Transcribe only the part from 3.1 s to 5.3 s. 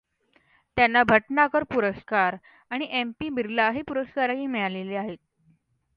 P. Birla हे पुरस्कारही मिळाले आहेत.